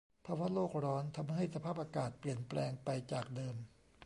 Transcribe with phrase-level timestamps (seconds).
[0.25, 3.55] ภาวะโลกร้อนทำให้สภาพอากาศเปลี่ยนแปลงไปจากเดิม